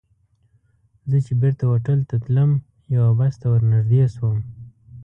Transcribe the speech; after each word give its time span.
زه 1.09 1.17
چې 1.25 1.33
بېرته 1.41 1.63
هوټل 1.71 1.99
ته 2.09 2.15
تلم، 2.25 2.51
یوه 2.95 3.11
بس 3.19 3.33
ته 3.41 3.45
ور 3.51 3.61
نږدې 3.71 4.01
شوم. 4.15 4.37